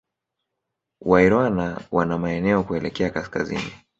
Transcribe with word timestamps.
Wairwana 1.01 1.81
wana 1.91 2.17
maeneo 2.17 2.63
kuelekea 2.63 3.09
Kaskazini 3.09 3.73